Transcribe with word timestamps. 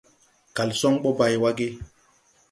Kalsoŋ 0.55 0.93
ɓɔ 1.03 1.09
bay 1.17 1.33
wa 1.41 1.49
ge? 1.57 1.67